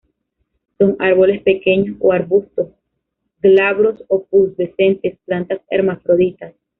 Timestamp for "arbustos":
2.11-2.69